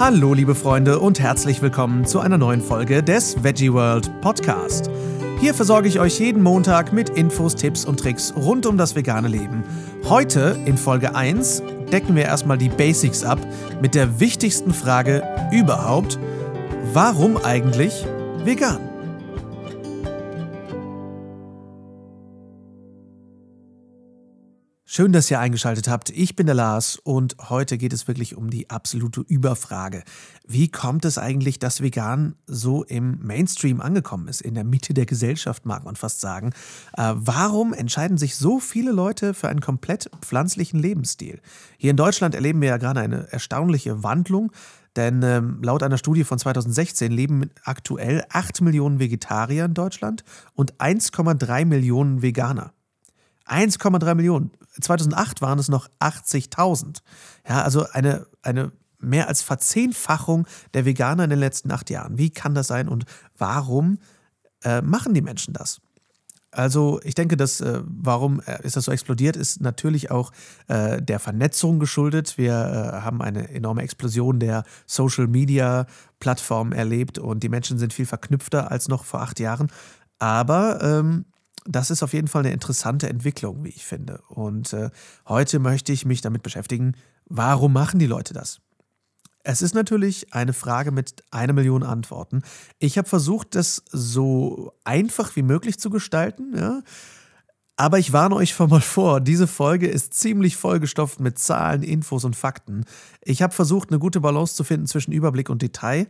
Hallo 0.00 0.32
liebe 0.32 0.54
Freunde 0.54 1.00
und 1.00 1.18
herzlich 1.18 1.60
willkommen 1.60 2.04
zu 2.04 2.20
einer 2.20 2.38
neuen 2.38 2.60
Folge 2.60 3.02
des 3.02 3.42
Veggie 3.42 3.72
World 3.72 4.08
Podcast. 4.20 4.88
Hier 5.40 5.52
versorge 5.54 5.88
ich 5.88 5.98
euch 5.98 6.20
jeden 6.20 6.40
Montag 6.40 6.92
mit 6.92 7.10
Infos, 7.10 7.56
Tipps 7.56 7.84
und 7.84 7.98
Tricks 7.98 8.32
rund 8.36 8.64
um 8.66 8.78
das 8.78 8.94
vegane 8.94 9.26
Leben. 9.26 9.64
Heute 10.08 10.56
in 10.66 10.76
Folge 10.78 11.16
1 11.16 11.64
decken 11.90 12.14
wir 12.14 12.26
erstmal 12.26 12.58
die 12.58 12.68
Basics 12.68 13.24
ab 13.24 13.40
mit 13.82 13.96
der 13.96 14.20
wichtigsten 14.20 14.72
Frage 14.72 15.24
überhaupt. 15.50 16.16
Warum 16.92 17.36
eigentlich 17.36 18.06
vegan? 18.44 18.87
Schön, 24.90 25.12
dass 25.12 25.30
ihr 25.30 25.38
eingeschaltet 25.38 25.86
habt. 25.86 26.08
Ich 26.08 26.34
bin 26.34 26.46
der 26.46 26.54
Lars 26.54 26.96
und 26.96 27.36
heute 27.50 27.76
geht 27.76 27.92
es 27.92 28.08
wirklich 28.08 28.36
um 28.36 28.48
die 28.48 28.70
absolute 28.70 29.20
Überfrage. 29.20 30.02
Wie 30.46 30.68
kommt 30.70 31.04
es 31.04 31.18
eigentlich, 31.18 31.58
dass 31.58 31.82
vegan 31.82 32.36
so 32.46 32.84
im 32.84 33.18
Mainstream 33.20 33.82
angekommen 33.82 34.28
ist, 34.28 34.40
in 34.40 34.54
der 34.54 34.64
Mitte 34.64 34.94
der 34.94 35.04
Gesellschaft, 35.04 35.66
mag 35.66 35.84
man 35.84 35.94
fast 35.94 36.22
sagen? 36.22 36.54
Äh, 36.96 37.12
warum 37.16 37.74
entscheiden 37.74 38.16
sich 38.16 38.36
so 38.36 38.60
viele 38.60 38.90
Leute 38.90 39.34
für 39.34 39.50
einen 39.50 39.60
komplett 39.60 40.10
pflanzlichen 40.22 40.80
Lebensstil? 40.80 41.42
Hier 41.76 41.90
in 41.90 41.98
Deutschland 41.98 42.34
erleben 42.34 42.62
wir 42.62 42.68
ja 42.68 42.78
gerade 42.78 43.00
eine 43.00 43.30
erstaunliche 43.30 44.02
Wandlung. 44.02 44.52
Denn 44.96 45.22
ähm, 45.22 45.58
laut 45.62 45.82
einer 45.82 45.98
Studie 45.98 46.24
von 46.24 46.38
2016 46.38 47.12
leben 47.12 47.50
aktuell 47.62 48.24
8 48.30 48.62
Millionen 48.62 49.00
Vegetarier 49.00 49.66
in 49.66 49.74
Deutschland 49.74 50.24
und 50.54 50.76
1,3 50.76 51.66
Millionen 51.66 52.22
Veganer. 52.22 52.72
1,3 53.48 54.14
Millionen. 54.14 54.50
2008 54.80 55.40
waren 55.40 55.58
es 55.58 55.68
noch 55.68 55.88
80.000. 56.00 56.98
Ja, 57.48 57.62
also 57.62 57.86
eine, 57.92 58.26
eine 58.42 58.72
mehr 59.00 59.28
als 59.28 59.42
Verzehnfachung 59.42 60.46
der 60.74 60.84
Veganer 60.84 61.24
in 61.24 61.30
den 61.30 61.38
letzten 61.38 61.70
acht 61.70 61.90
Jahren. 61.90 62.18
Wie 62.18 62.30
kann 62.30 62.54
das 62.54 62.66
sein 62.66 62.88
und 62.88 63.04
warum 63.36 63.98
äh, 64.64 64.82
machen 64.82 65.14
die 65.14 65.22
Menschen 65.22 65.54
das? 65.54 65.80
Also 66.50 66.98
ich 67.04 67.14
denke, 67.14 67.36
dass 67.36 67.60
äh, 67.60 67.82
warum 67.84 68.40
äh, 68.40 68.62
ist 68.62 68.76
das 68.76 68.86
so 68.86 68.92
explodiert, 68.92 69.36
ist 69.36 69.60
natürlich 69.60 70.10
auch 70.10 70.32
äh, 70.66 71.02
der 71.02 71.18
Vernetzung 71.18 71.78
geschuldet. 71.78 72.38
Wir 72.38 72.52
äh, 72.52 73.00
haben 73.02 73.20
eine 73.20 73.50
enorme 73.50 73.82
Explosion 73.82 74.40
der 74.40 74.64
Social-Media-Plattformen 74.86 76.72
erlebt 76.72 77.18
und 77.18 77.42
die 77.42 77.50
Menschen 77.50 77.78
sind 77.78 77.92
viel 77.92 78.06
verknüpfter 78.06 78.70
als 78.70 78.88
noch 78.88 79.04
vor 79.04 79.20
acht 79.20 79.40
Jahren. 79.40 79.70
Aber 80.18 80.82
ähm, 80.82 81.26
das 81.68 81.90
ist 81.90 82.02
auf 82.02 82.14
jeden 82.14 82.28
Fall 82.28 82.42
eine 82.44 82.52
interessante 82.52 83.08
Entwicklung, 83.08 83.62
wie 83.62 83.68
ich 83.68 83.84
finde. 83.84 84.22
Und 84.28 84.72
äh, 84.72 84.90
heute 85.28 85.58
möchte 85.58 85.92
ich 85.92 86.06
mich 86.06 86.22
damit 86.22 86.42
beschäftigen, 86.42 86.94
warum 87.26 87.74
machen 87.74 87.98
die 87.98 88.06
Leute 88.06 88.32
das? 88.32 88.60
Es 89.44 89.62
ist 89.62 89.74
natürlich 89.74 90.32
eine 90.32 90.52
Frage 90.52 90.90
mit 90.90 91.22
einer 91.30 91.52
Million 91.52 91.82
Antworten. 91.82 92.42
Ich 92.78 92.98
habe 92.98 93.08
versucht, 93.08 93.54
das 93.54 93.82
so 93.90 94.72
einfach 94.84 95.36
wie 95.36 95.42
möglich 95.42 95.78
zu 95.78 95.90
gestalten. 95.90 96.56
Ja? 96.56 96.82
Aber 97.76 97.98
ich 97.98 98.12
warne 98.12 98.34
euch 98.34 98.50
schon 98.50 98.70
mal 98.70 98.80
vor, 98.80 99.20
diese 99.20 99.46
Folge 99.46 99.88
ist 99.88 100.14
ziemlich 100.14 100.56
vollgestopft 100.56 101.20
mit 101.20 101.38
Zahlen, 101.38 101.82
Infos 101.82 102.24
und 102.24 102.34
Fakten. 102.34 102.84
Ich 103.22 103.42
habe 103.42 103.54
versucht, 103.54 103.90
eine 103.90 103.98
gute 103.98 104.20
Balance 104.20 104.54
zu 104.54 104.64
finden 104.64 104.86
zwischen 104.86 105.12
Überblick 105.12 105.50
und 105.50 105.62
Detail. 105.62 106.08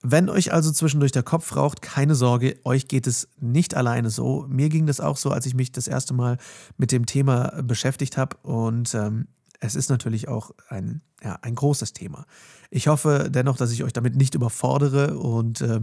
Wenn 0.00 0.28
euch 0.28 0.52
also 0.52 0.70
zwischendurch 0.70 1.10
der 1.10 1.24
Kopf 1.24 1.56
raucht, 1.56 1.82
keine 1.82 2.14
Sorge, 2.14 2.56
euch 2.64 2.86
geht 2.86 3.06
es 3.06 3.28
nicht 3.40 3.74
alleine 3.74 4.10
so. 4.10 4.46
Mir 4.48 4.68
ging 4.68 4.86
das 4.86 5.00
auch 5.00 5.16
so, 5.16 5.30
als 5.30 5.44
ich 5.46 5.54
mich 5.54 5.72
das 5.72 5.88
erste 5.88 6.14
Mal 6.14 6.38
mit 6.76 6.92
dem 6.92 7.04
Thema 7.04 7.62
beschäftigt 7.62 8.16
habe. 8.16 8.36
Und 8.42 8.94
ähm, 8.94 9.26
es 9.58 9.74
ist 9.74 9.90
natürlich 9.90 10.28
auch 10.28 10.52
ein, 10.68 11.02
ja, 11.22 11.38
ein 11.42 11.56
großes 11.56 11.94
Thema. 11.94 12.26
Ich 12.70 12.86
hoffe 12.86 13.28
dennoch, 13.28 13.56
dass 13.56 13.72
ich 13.72 13.82
euch 13.82 13.92
damit 13.92 14.14
nicht 14.14 14.36
überfordere 14.36 15.18
und 15.18 15.60
äh, 15.62 15.80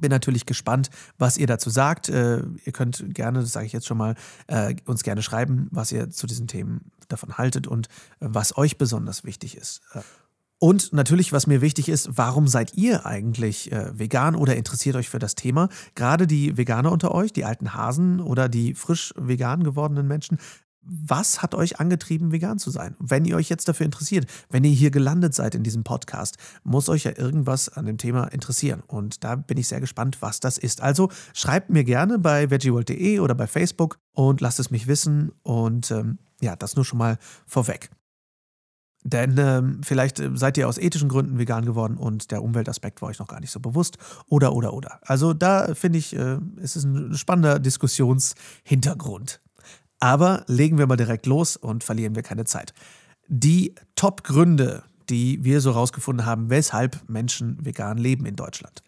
bin 0.00 0.10
natürlich 0.10 0.46
gespannt, 0.46 0.88
was 1.18 1.36
ihr 1.36 1.46
dazu 1.46 1.68
sagt. 1.68 2.08
Äh, 2.08 2.44
ihr 2.64 2.72
könnt 2.72 3.14
gerne, 3.14 3.40
das 3.40 3.52
sage 3.52 3.66
ich 3.66 3.72
jetzt 3.72 3.86
schon 3.86 3.98
mal, 3.98 4.14
äh, 4.46 4.74
uns 4.86 5.02
gerne 5.02 5.22
schreiben, 5.22 5.68
was 5.70 5.92
ihr 5.92 6.08
zu 6.08 6.26
diesen 6.26 6.46
Themen 6.46 6.92
davon 7.08 7.36
haltet 7.36 7.66
und 7.66 7.88
äh, 8.20 8.28
was 8.30 8.56
euch 8.56 8.78
besonders 8.78 9.24
wichtig 9.24 9.56
ist. 9.56 9.82
Und 10.60 10.92
natürlich, 10.92 11.32
was 11.32 11.46
mir 11.46 11.60
wichtig 11.60 11.88
ist, 11.88 12.18
warum 12.18 12.48
seid 12.48 12.74
ihr 12.74 13.06
eigentlich 13.06 13.70
äh, 13.70 13.96
vegan 13.96 14.34
oder 14.34 14.56
interessiert 14.56 14.96
euch 14.96 15.08
für 15.08 15.20
das 15.20 15.36
Thema? 15.36 15.68
Gerade 15.94 16.26
die 16.26 16.56
Veganer 16.56 16.90
unter 16.90 17.12
euch, 17.12 17.32
die 17.32 17.44
alten 17.44 17.74
Hasen 17.74 18.20
oder 18.20 18.48
die 18.48 18.74
frisch 18.74 19.14
vegan 19.16 19.62
gewordenen 19.62 20.08
Menschen. 20.08 20.38
Was 20.82 21.42
hat 21.42 21.54
euch 21.54 21.78
angetrieben, 21.78 22.32
vegan 22.32 22.58
zu 22.58 22.70
sein? 22.70 22.96
Wenn 22.98 23.24
ihr 23.24 23.36
euch 23.36 23.48
jetzt 23.50 23.68
dafür 23.68 23.84
interessiert, 23.84 24.28
wenn 24.48 24.64
ihr 24.64 24.72
hier 24.72 24.90
gelandet 24.90 25.34
seid 25.34 25.54
in 25.54 25.62
diesem 25.62 25.84
Podcast, 25.84 26.38
muss 26.64 26.88
euch 26.88 27.04
ja 27.04 27.16
irgendwas 27.16 27.68
an 27.68 27.86
dem 27.86 27.98
Thema 27.98 28.24
interessieren. 28.24 28.82
Und 28.86 29.22
da 29.22 29.36
bin 29.36 29.58
ich 29.58 29.68
sehr 29.68 29.80
gespannt, 29.80 30.16
was 30.20 30.40
das 30.40 30.58
ist. 30.58 30.80
Also 30.80 31.10
schreibt 31.34 31.70
mir 31.70 31.84
gerne 31.84 32.18
bei 32.18 32.50
veggieworld.de 32.50 33.20
oder 33.20 33.34
bei 33.34 33.46
Facebook 33.46 33.98
und 34.12 34.40
lasst 34.40 34.58
es 34.58 34.70
mich 34.70 34.88
wissen. 34.88 35.30
Und 35.42 35.90
ähm, 35.92 36.18
ja, 36.40 36.56
das 36.56 36.74
nur 36.74 36.84
schon 36.84 36.98
mal 36.98 37.18
vorweg. 37.46 37.90
Denn 39.04 39.36
ähm, 39.38 39.80
vielleicht 39.82 40.20
äh, 40.20 40.30
seid 40.34 40.56
ihr 40.58 40.68
aus 40.68 40.78
ethischen 40.78 41.08
Gründen 41.08 41.38
vegan 41.38 41.64
geworden 41.64 41.96
und 41.96 42.30
der 42.30 42.42
Umweltaspekt 42.42 43.00
war 43.00 43.08
euch 43.08 43.18
noch 43.18 43.28
gar 43.28 43.40
nicht 43.40 43.50
so 43.50 43.60
bewusst. 43.60 43.96
Oder, 44.26 44.52
oder, 44.54 44.74
oder. 44.74 44.98
Also 45.02 45.34
da 45.34 45.74
finde 45.74 45.98
ich, 45.98 46.14
äh, 46.14 46.38
ist 46.56 46.76
es 46.76 46.84
ein 46.84 47.14
spannender 47.14 47.58
Diskussionshintergrund. 47.58 49.40
Aber 50.00 50.44
legen 50.46 50.78
wir 50.78 50.86
mal 50.86 50.96
direkt 50.96 51.26
los 51.26 51.56
und 51.56 51.84
verlieren 51.84 52.14
wir 52.14 52.22
keine 52.22 52.44
Zeit. 52.44 52.72
Die 53.28 53.74
Top-Gründe, 53.94 54.82
die 55.08 55.44
wir 55.44 55.60
so 55.60 55.70
rausgefunden 55.72 56.26
haben, 56.26 56.50
weshalb 56.50 57.08
Menschen 57.08 57.64
vegan 57.64 57.98
leben 57.98 58.26
in 58.26 58.36
Deutschland. 58.36 58.82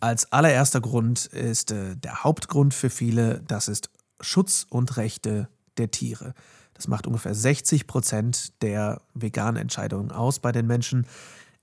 Als 0.00 0.30
allererster 0.32 0.80
Grund 0.80 1.26
ist 1.26 1.70
äh, 1.70 1.96
der 1.96 2.24
Hauptgrund 2.24 2.74
für 2.74 2.90
viele, 2.90 3.42
das 3.46 3.68
ist 3.68 3.90
Schutz 4.20 4.66
und 4.68 4.96
Rechte 4.96 5.48
der 5.78 5.90
Tiere. 5.90 6.34
Das 6.76 6.88
macht 6.88 7.06
ungefähr 7.06 7.34
60 7.34 7.86
Prozent 7.86 8.60
der 8.62 9.00
veganen 9.14 9.60
Entscheidungen 9.60 10.12
aus 10.12 10.38
bei 10.38 10.52
den 10.52 10.66
Menschen. 10.66 11.06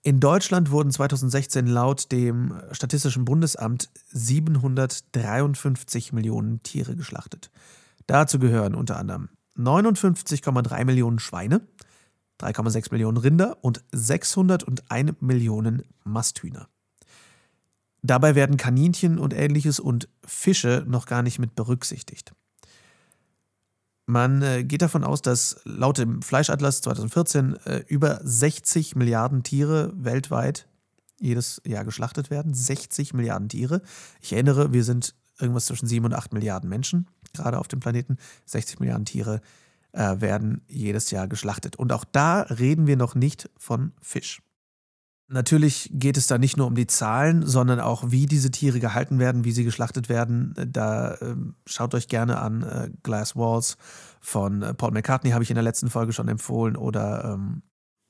In 0.01 0.19
Deutschland 0.19 0.72
wurden 0.72 0.91
2016 0.91 1.68
laut 1.68 2.12
dem 2.12 2.59
Statistischen 2.72 3.24
Bundesamt 3.24 3.90
753 4.12 6.12
Millionen 6.12 6.62
Tiere 6.63 6.96
geschlachtet. 6.96 7.51
Dazu 8.07 8.40
gehören 8.40 8.75
unter 8.75 8.97
anderem 8.97 9.29
59,3 9.56 10.84
Millionen 10.84 11.19
Schweine, 11.19 11.62
3,6 12.41 12.91
Millionen 12.91 13.18
Rinder 13.18 13.57
und 13.62 13.84
601 13.91 15.22
Millionen 15.22 15.84
Masthühner. 16.03 16.68
Dabei 18.01 18.35
werden 18.35 18.57
Kaninchen 18.57 19.18
und 19.18 19.34
ähnliches 19.34 19.80
und 19.80 20.09
Fische 20.25 20.84
noch 20.85 21.06
gar 21.06 21.24
nicht 21.24 21.40
mit 21.40 21.56
berücksichtigt. 21.56 22.34
Man 24.06 24.41
äh, 24.41 24.64
geht 24.64 24.81
davon 24.81 25.03
aus, 25.03 25.22
dass 25.22 25.62
laut 25.64 25.97
dem 25.97 26.22
Fleischatlas 26.22 26.81
2014 26.81 27.56
äh, 27.66 27.84
über 27.88 28.19
60 28.24 28.96
Milliarden 28.96 29.44
Tiere 29.44 29.94
weltweit 29.96 30.68
jedes 31.19 31.62
Jahr 31.66 31.86
geschlachtet 31.86 32.30
werden. 32.30 32.53
60 32.53 33.13
Milliarden 33.13 33.47
Tiere. 33.47 33.81
Ich 34.22 34.34
erinnere, 34.34 34.74
wir 34.74 34.84
sind 34.84 35.16
irgendwas 35.40 35.66
zwischen 35.66 35.88
7 35.88 36.06
und 36.06 36.13
8 36.13 36.34
Milliarden 36.34 36.69
Menschen 36.69 37.08
gerade 37.34 37.59
auf 37.59 37.68
dem 37.68 37.80
Planeten. 37.80 38.18
60 38.46 38.80
Milliarden 38.80 39.06
Tiere 39.06 39.42
äh, 39.94 40.19
werden 40.19 40.62
jedes 40.68 41.12
Jahr 41.12 41.28
geschlachtet. 41.28 41.75
Und 41.75 41.92
auch 41.92 42.06
da 42.06 42.42
reden 42.42 42.88
wir 42.88 42.97
noch 42.97 43.16
nicht 43.16 43.50
von 43.58 43.94
Fisch. 44.02 44.42
Natürlich 45.30 45.90
geht 45.94 46.18
es 46.18 46.28
da 46.28 46.38
nicht 46.38 46.58
nur 46.58 46.68
um 46.68 46.76
die 46.76 46.86
Zahlen, 46.86 47.46
sondern 47.46 47.80
auch, 47.80 48.12
wie 48.12 48.26
diese 48.26 48.52
Tiere 48.52 48.80
gehalten 48.80 49.20
werden, 49.20 49.46
wie 49.46 49.52
sie 49.52 49.64
geschlachtet 49.64 50.10
werden. 50.10 50.54
Da 50.68 51.14
äh, 51.16 51.36
schaut 51.66 51.96
euch 51.96 52.08
gerne 52.08 52.40
an 52.40 52.64
äh, 52.64 52.90
Glass 53.04 53.36
Walls 53.36 53.78
von 54.20 54.62
äh, 54.62 54.74
Paul 54.74 54.92
McCartney, 54.92 55.32
habe 55.32 55.44
ich 55.44 55.50
in 55.50 55.56
der 55.56 55.64
letzten 55.64 55.90
Folge 55.90 56.14
schon 56.14 56.28
empfohlen, 56.28 56.76
oder 56.76 57.34
ähm, 57.34 57.64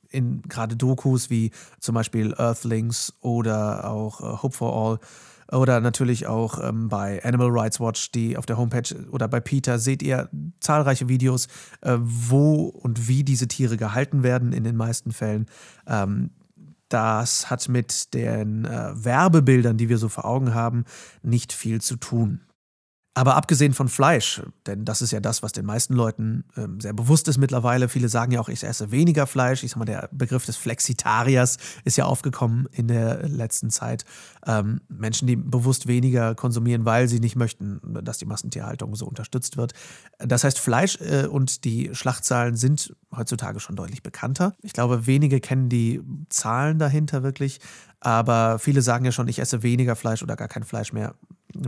in 0.09 0.41
gerade 0.43 0.75
Dokus 0.75 1.29
wie 1.29 1.51
zum 1.79 1.95
Beispiel 1.95 2.33
Earthlings 2.37 3.13
oder 3.21 3.89
auch 3.89 4.21
äh, 4.21 4.41
Hope 4.41 4.55
for 4.55 4.73
All 4.75 4.99
oder 5.51 5.81
natürlich 5.81 6.25
auch 6.27 6.59
ähm, 6.63 6.87
bei 6.87 7.23
Animal 7.23 7.49
Rights 7.49 7.79
Watch, 7.79 8.11
die 8.11 8.37
auf 8.37 8.45
der 8.45 8.57
Homepage 8.57 8.95
oder 9.11 9.27
bei 9.27 9.39
Peter 9.39 9.77
seht 9.77 10.01
ihr 10.01 10.29
zahlreiche 10.59 11.09
Videos, 11.09 11.47
äh, 11.81 11.97
wo 11.99 12.65
und 12.65 13.07
wie 13.07 13.23
diese 13.23 13.47
Tiere 13.47 13.77
gehalten 13.77 14.23
werden 14.23 14.53
in 14.53 14.63
den 14.63 14.75
meisten 14.75 15.11
Fällen. 15.11 15.45
Ähm, 15.85 16.31
das 16.93 17.49
hat 17.49 17.67
mit 17.69 18.13
den 18.13 18.65
äh, 18.65 18.91
Werbebildern, 18.93 19.77
die 19.77 19.89
wir 19.89 19.97
so 19.97 20.09
vor 20.09 20.25
Augen 20.25 20.53
haben, 20.53 20.85
nicht 21.23 21.51
viel 21.51 21.81
zu 21.81 21.95
tun. 21.95 22.41
Aber 23.15 23.35
abgesehen 23.35 23.73
von 23.73 23.89
Fleisch, 23.89 24.41
denn 24.65 24.85
das 24.85 25.03
ist 25.03 25.11
ja 25.11 25.19
das, 25.19 25.43
was 25.43 25.51
den 25.51 25.65
meisten 25.65 25.93
Leuten 25.93 26.45
ähm, 26.57 26.79
sehr 26.79 26.93
bewusst 26.93 27.27
ist 27.27 27.37
mittlerweile. 27.37 27.87
Viele 27.87 28.09
sagen 28.09 28.31
ja 28.31 28.39
auch, 28.39 28.49
ich 28.49 28.63
esse 28.63 28.89
weniger 28.89 29.27
Fleisch. 29.27 29.63
Ich 29.63 29.71
sag 29.71 29.77
mal, 29.77 29.85
der 29.85 30.09
Begriff 30.11 30.47
des 30.47 30.57
Flexitariers 30.57 31.57
ist 31.83 31.95
ja 31.95 32.05
aufgekommen 32.05 32.67
in 32.71 32.87
der 32.87 33.27
letzten 33.29 33.69
Zeit. 33.69 34.03
Ähm, 34.47 34.81
Menschen, 34.89 35.27
die 35.27 35.35
bewusst 35.35 35.85
weniger 35.85 36.33
konsumieren, 36.33 36.85
weil 36.85 37.07
sie 37.07 37.19
nicht 37.19 37.35
möchten, 37.35 37.79
dass 38.03 38.17
die 38.17 38.25
Massentierhaltung 38.25 38.95
so 38.95 39.05
unterstützt 39.05 39.57
wird. 39.57 39.73
Das 40.17 40.43
heißt, 40.43 40.57
Fleisch 40.57 40.97
äh, 40.99 41.27
und 41.27 41.65
die 41.65 41.91
Schlachtzahlen 41.93 42.55
sind 42.55 42.95
heutzutage 43.15 43.59
schon 43.59 43.75
deutlich 43.75 44.01
bekannter. 44.01 44.55
Ich 44.63 44.73
glaube, 44.73 45.05
wenige 45.05 45.39
kennen 45.39 45.69
die 45.69 46.01
Zahlen 46.29 46.79
dahinter 46.79 47.21
wirklich. 47.21 47.59
Aber 47.99 48.57
viele 48.57 48.81
sagen 48.81 49.05
ja 49.05 49.11
schon, 49.11 49.27
ich 49.27 49.37
esse 49.37 49.61
weniger 49.61 49.95
Fleisch 49.95 50.23
oder 50.23 50.35
gar 50.35 50.47
kein 50.47 50.63
Fleisch 50.63 50.91
mehr 50.91 51.13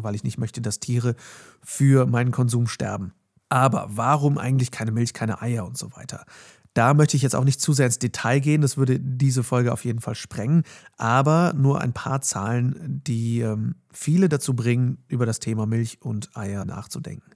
weil 0.04 0.16
ich 0.16 0.24
nicht 0.24 0.38
möchte, 0.38 0.62
dass 0.62 0.80
Tiere 0.80 1.16
für 1.62 2.06
meinen 2.06 2.32
Konsum 2.32 2.68
sterben. 2.68 3.14
Aber 3.50 3.88
warum 3.90 4.38
eigentlich 4.38 4.72
keine 4.72 4.92
Milch, 4.92 5.14
keine 5.14 5.42
Eier 5.42 5.66
und 5.66 5.78
so 5.78 5.96
weiter? 5.96 6.26
Da 6.74 6.94
möchte 6.94 7.16
ich 7.16 7.24
jetzt 7.24 7.36
auch 7.36 7.46
nicht 7.46 7.62
zu 7.62 7.72
sehr 7.72 7.86
ins 7.86 8.00
Detail 8.00 8.40
gehen, 8.42 8.62
das 8.62 8.76
würde 8.76 9.00
diese 9.00 9.44
Folge 9.44 9.72
auf 9.72 9.86
jeden 9.86 10.02
Fall 10.02 10.16
sprengen, 10.16 10.64
aber 10.98 11.54
nur 11.56 11.80
ein 11.80 11.94
paar 11.94 12.22
Zahlen, 12.22 13.02
die 13.06 13.40
ähm, 13.40 13.76
viele 13.94 14.28
dazu 14.28 14.56
bringen, 14.56 14.98
über 15.08 15.26
das 15.26 15.40
Thema 15.40 15.66
Milch 15.66 16.02
und 16.02 16.36
Eier 16.36 16.66
nachzudenken. 16.66 17.32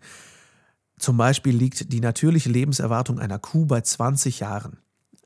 Zum 0.98 1.16
Beispiel 1.16 1.56
liegt 1.56 1.94
die 1.94 2.02
natürliche 2.02 2.50
Lebenserwartung 2.50 3.18
einer 3.18 3.40
Kuh 3.40 3.66
bei 3.66 3.80
20 3.80 4.42
Jahren. 4.42 4.80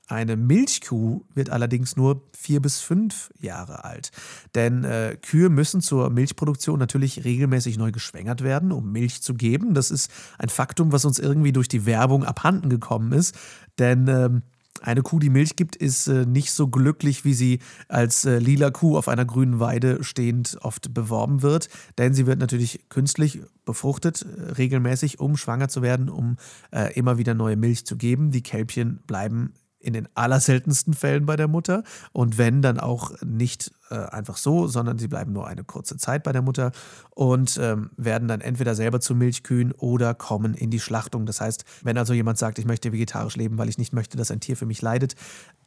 Eine 0.07 0.35
Milchkuh 0.35 1.21
wird 1.33 1.49
allerdings 1.49 1.95
nur 1.95 2.23
vier 2.37 2.61
bis 2.61 2.81
fünf 2.81 3.31
Jahre 3.39 3.85
alt. 3.85 4.11
Denn 4.53 4.83
äh, 4.83 5.17
Kühe 5.21 5.49
müssen 5.49 5.81
zur 5.81 6.09
Milchproduktion 6.09 6.77
natürlich 6.77 7.23
regelmäßig 7.23 7.77
neu 7.77 7.91
geschwängert 7.91 8.43
werden, 8.43 8.73
um 8.73 8.91
Milch 8.91 9.21
zu 9.21 9.33
geben. 9.33 9.73
Das 9.73 9.91
ist 9.91 10.11
ein 10.37 10.49
Faktum, 10.49 10.91
was 10.91 11.05
uns 11.05 11.19
irgendwie 11.19 11.53
durch 11.53 11.69
die 11.69 11.85
Werbung 11.85 12.25
abhanden 12.25 12.69
gekommen 12.69 13.13
ist. 13.13 13.33
Denn 13.79 14.09
ähm, 14.09 14.41
eine 14.81 15.01
Kuh, 15.01 15.19
die 15.19 15.29
Milch 15.29 15.55
gibt, 15.55 15.77
ist 15.77 16.07
äh, 16.07 16.25
nicht 16.25 16.51
so 16.51 16.67
glücklich, 16.67 17.23
wie 17.23 17.33
sie 17.33 17.59
als 17.87 18.25
äh, 18.25 18.39
lila 18.39 18.71
Kuh 18.71 18.97
auf 18.97 19.07
einer 19.07 19.23
grünen 19.23 19.61
Weide 19.61 20.03
stehend 20.03 20.57
oft 20.61 20.93
beworben 20.93 21.41
wird. 21.41 21.69
Denn 21.97 22.13
sie 22.13 22.27
wird 22.27 22.39
natürlich 22.39 22.89
künstlich 22.89 23.39
befruchtet, 23.63 24.23
äh, 24.23 24.51
regelmäßig, 24.51 25.21
um 25.21 25.37
schwanger 25.37 25.69
zu 25.69 25.81
werden, 25.81 26.09
um 26.09 26.35
äh, 26.71 26.93
immer 26.93 27.17
wieder 27.17 27.33
neue 27.33 27.55
Milch 27.55 27.85
zu 27.85 27.95
geben. 27.95 28.31
Die 28.31 28.43
Kälbchen 28.43 28.99
bleiben 29.07 29.53
in 29.83 29.93
den 29.93 30.07
allerseltensten 30.15 30.93
Fällen 30.93 31.25
bei 31.25 31.35
der 31.35 31.47
Mutter. 31.47 31.83
Und 32.11 32.37
wenn, 32.37 32.61
dann 32.61 32.79
auch 32.79 33.11
nicht 33.21 33.71
äh, 33.89 33.95
einfach 33.95 34.37
so, 34.37 34.67
sondern 34.67 34.97
sie 34.97 35.07
bleiben 35.07 35.33
nur 35.33 35.45
eine 35.45 35.63
kurze 35.63 35.97
Zeit 35.97 36.23
bei 36.23 36.31
der 36.31 36.41
Mutter 36.41 36.71
und 37.11 37.59
ähm, 37.61 37.91
werden 37.97 38.27
dann 38.27 38.41
entweder 38.41 38.75
selber 38.75 38.99
zu 38.99 39.13
Milchkühen 39.13 39.73
oder 39.73 40.13
kommen 40.13 40.53
in 40.53 40.71
die 40.71 40.79
Schlachtung. 40.79 41.25
Das 41.25 41.41
heißt, 41.41 41.65
wenn 41.83 41.97
also 41.97 42.13
jemand 42.13 42.37
sagt, 42.37 42.59
ich 42.59 42.65
möchte 42.65 42.91
vegetarisch 42.91 43.35
leben, 43.35 43.57
weil 43.57 43.69
ich 43.69 43.77
nicht 43.77 43.93
möchte, 43.93 44.17
dass 44.17 44.31
ein 44.31 44.39
Tier 44.39 44.57
für 44.57 44.65
mich 44.65 44.81
leidet, 44.81 45.15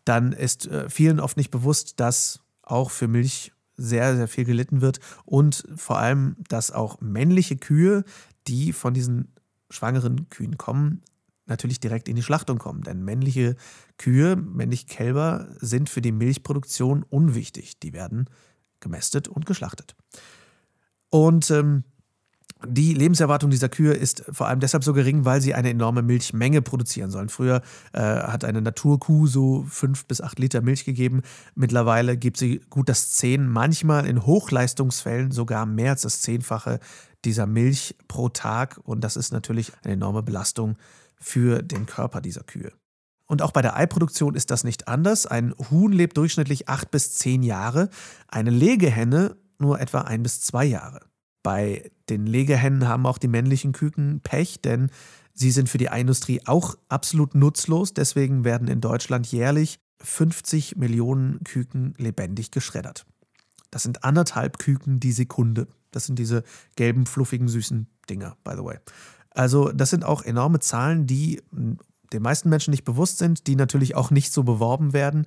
dann 0.05 0.33
ist 0.33 0.67
äh, 0.67 0.89
vielen 0.89 1.21
oft 1.21 1.37
nicht 1.37 1.51
bewusst, 1.51 2.01
dass 2.01 2.41
auch 2.63 2.91
für 2.91 3.09
Milch 3.09 3.53
sehr, 3.77 4.17
sehr 4.17 4.29
viel 4.29 4.45
gelitten 4.45 4.81
wird 4.81 5.01
und 5.27 5.65
vor 5.77 5.99
allem, 5.99 6.37
dass 6.49 6.71
auch 6.71 7.01
männliche 7.01 7.57
Kühe, 7.57 8.05
die 8.47 8.73
von 8.73 8.95
diesen 8.95 9.35
schwangeren 9.69 10.29
Kühen 10.31 10.57
kommen, 10.57 11.03
natürlich 11.47 11.81
direkt 11.81 12.09
in 12.09 12.17
die 12.17 12.23
Schlachtung 12.23 12.59
kommen. 12.59 12.83
Denn 12.83 13.05
männliche 13.05 13.57
Kühe, 13.99 14.37
männliche 14.37 14.87
Kälber 14.87 15.49
sind 15.61 15.89
für 15.89 16.03
die 16.03 16.13
Milchproduktion 16.13 17.03
unwichtig. 17.03 17.79
Die 17.81 17.93
werden 17.93 18.29
gemästet 18.81 19.29
und 19.29 19.47
geschlachtet. 19.47 19.97
Und 21.11 21.51
ähm, 21.51 21.85
die 22.67 22.95
Lebenserwartung 22.95 23.51
dieser 23.51 23.69
Kühe 23.69 23.93
ist 23.93 24.25
vor 24.31 24.49
allem 24.49 24.61
deshalb 24.61 24.83
so 24.83 24.95
gering, 24.95 25.25
weil 25.27 25.41
sie 25.43 25.55
eine 25.55 25.71
enorme 25.71 26.03
Milchmenge 26.03 26.63
produzieren 26.63 27.11
sollen. 27.11 27.29
Früher 27.29 27.61
äh, 27.93 28.01
hat 28.01 28.45
eine 28.45 28.63
Naturkuh 28.63 29.27
so 29.27 29.65
fünf 29.69 30.07
bis 30.07 30.23
acht 30.23 30.39
Liter 30.39 30.63
Milch 30.63 30.85
gegeben. 30.85 31.21
Mittlerweile 31.55 32.17
gibt 32.17 32.39
sie 32.39 32.61
gut 32.71 32.89
das 32.89 33.13
Zehn, 33.13 33.47
manchmal 33.49 34.07
in 34.07 34.25
Hochleistungsfällen 34.25 35.33
sogar 35.33 35.67
mehr 35.67 35.93
als 35.93 36.03
das 36.03 36.23
Zehnfache 36.23 36.81
dieser 37.27 37.47
Milch 37.47 37.95
pro 38.09 38.31
Tag. 38.31 38.81
Und 38.85 39.05
das 39.05 39.17
ist 39.17 39.33
natürlich 39.33 39.73
eine 39.85 39.95
enorme 39.95 40.23
Belastung 40.23 40.77
für 41.21 41.63
den 41.63 41.87
Körper 41.87 42.21
dieser 42.21 42.43
Kühe. 42.43 42.73
Und 43.27 43.43
auch 43.43 43.51
bei 43.51 43.63
der 43.63 43.77
Eiproduktion 43.77 44.35
ist 44.35 44.51
das 44.51 44.65
nicht 44.65 44.89
anders. 44.89 45.27
Ein 45.27 45.55
Huhn 45.71 45.93
lebt 45.93 46.17
durchschnittlich 46.17 46.69
acht 46.69 46.91
bis 46.91 47.15
zehn 47.15 47.43
Jahre, 47.43 47.89
eine 48.29 48.51
Legehenne 48.51 49.37
nur 49.59 49.81
etwa 49.81 50.03
ein 50.03 50.23
bis 50.23 50.41
zwei 50.41 50.65
Jahre. 50.65 51.01
Bei 51.43 51.91
den 52.09 52.27
Legehennen 52.27 52.89
haben 52.89 53.07
auch 53.07 53.19
die 53.19 53.29
männlichen 53.29 53.73
Küken 53.73 54.21
Pech, 54.21 54.61
denn 54.63 54.91
sie 55.33 55.51
sind 55.51 55.69
für 55.69 55.79
die 55.79 55.89
Industrie 55.93 56.41
auch 56.45 56.77
absolut 56.89 57.35
nutzlos. 57.35 57.95
Deswegen 57.95 58.45
werden 58.45 58.69
in 58.69 58.81
Deutschland 58.81 59.27
jährlich 59.31 59.79
50 60.01 60.77
Millionen 60.77 61.43
Küken 61.45 61.95
lebendig 61.99 62.51
geschreddert. 62.51 63.07
Das 63.71 63.83
sind 63.83 64.05
anderthalb 64.05 64.59
Küken 64.59 65.01
die 65.01 65.13
Sekunde. 65.13 65.69
Das 65.91 66.07
sind 66.07 66.19
diese 66.19 66.43
gelben, 66.77 67.07
fluffigen, 67.07 67.49
süßen 67.49 67.87
Dinger, 68.09 68.37
by 68.45 68.53
the 68.57 68.65
way. 68.65 68.79
Also 69.37 69.71
das 69.71 69.91
sind 69.91 70.05
auch 70.05 70.23
enorme 70.23 70.61
Zahlen, 70.61 71.07
die 71.07 71.43
hm, 71.53 71.79
den 72.13 72.23
meisten 72.23 72.49
Menschen 72.49 72.71
nicht 72.71 72.85
bewusst 72.85 73.19
sind, 73.19 73.47
die 73.47 73.57
natürlich 73.57 73.95
auch 73.95 74.11
nicht 74.11 74.33
so 74.33 74.45
beworben 74.45 74.93
werden. 74.93 75.27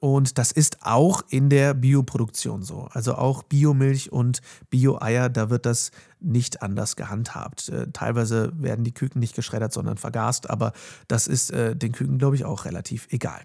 Und 0.00 0.38
das 0.38 0.52
ist 0.52 0.78
auch 0.82 1.22
in 1.28 1.50
der 1.50 1.74
Bioproduktion 1.74 2.62
so. 2.62 2.88
Also 2.92 3.16
auch 3.16 3.42
Biomilch 3.42 4.12
und 4.12 4.40
Bio-Eier, 4.70 5.28
da 5.28 5.50
wird 5.50 5.66
das 5.66 5.90
nicht 6.20 6.62
anders 6.62 6.94
gehandhabt. 6.94 7.68
Äh, 7.68 7.88
teilweise 7.92 8.52
werden 8.54 8.84
die 8.84 8.94
Küken 8.94 9.18
nicht 9.18 9.34
geschreddert, 9.34 9.72
sondern 9.72 9.96
vergast, 9.96 10.50
aber 10.50 10.72
das 11.08 11.26
ist 11.26 11.50
äh, 11.50 11.74
den 11.74 11.92
Küken, 11.92 12.18
glaube 12.18 12.36
ich, 12.36 12.44
auch 12.44 12.64
relativ 12.64 13.08
egal. 13.10 13.42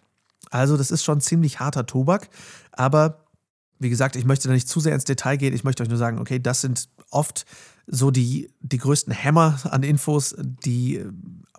Also 0.52 0.78
das 0.78 0.92
ist 0.92 1.04
schon 1.04 1.22
ziemlich 1.22 1.60
harter 1.60 1.88
Tobak, 1.88 2.30
aber 2.72 3.26
wie 3.80 3.90
gesagt, 3.90 4.16
ich 4.16 4.26
möchte 4.26 4.48
da 4.48 4.54
nicht 4.54 4.70
zu 4.70 4.80
sehr 4.80 4.94
ins 4.94 5.04
Detail 5.04 5.38
gehen. 5.38 5.54
Ich 5.54 5.64
möchte 5.64 5.82
euch 5.84 5.90
nur 5.90 5.98
sagen, 5.98 6.20
okay, 6.20 6.40
das 6.40 6.62
sind 6.62 6.90
oft 7.10 7.46
so 7.88 8.12
die, 8.12 8.52
die 8.62 8.78
größten 8.78 9.14
Hämmer 9.14 9.60
an 9.64 9.84
Infos, 9.84 10.36
die 10.38 11.06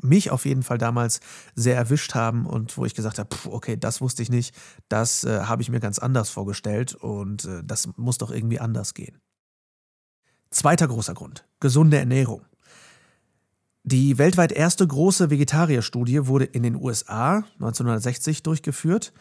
mich 0.00 0.30
auf 0.30 0.44
jeden 0.44 0.62
Fall 0.62 0.78
damals 0.78 1.20
sehr 1.54 1.76
erwischt 1.76 2.14
haben 2.14 2.46
und 2.46 2.76
wo 2.76 2.84
ich 2.84 2.94
gesagt 2.94 3.18
habe, 3.18 3.34
pff, 3.34 3.46
okay, 3.46 3.76
das 3.76 4.00
wusste 4.00 4.22
ich 4.22 4.30
nicht, 4.30 4.54
das 4.88 5.24
äh, 5.24 5.40
habe 5.40 5.62
ich 5.62 5.70
mir 5.70 5.80
ganz 5.80 5.98
anders 5.98 6.30
vorgestellt 6.30 6.94
und 6.94 7.44
äh, 7.44 7.62
das 7.64 7.88
muss 7.96 8.18
doch 8.18 8.30
irgendwie 8.30 8.60
anders 8.60 8.94
gehen. 8.94 9.18
Zweiter 10.50 10.88
großer 10.88 11.14
Grund, 11.14 11.46
gesunde 11.60 11.98
Ernährung. 11.98 12.42
Die 13.82 14.16
weltweit 14.16 14.52
erste 14.52 14.86
große 14.86 15.28
Vegetarierstudie 15.28 16.26
wurde 16.26 16.46
in 16.46 16.62
den 16.62 16.76
USA 16.76 17.44
1960 17.58 18.42
durchgeführt 18.42 19.12